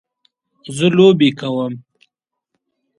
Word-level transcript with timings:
زه 0.75 0.85
لوبې 0.95 1.29
کوم 1.39 1.73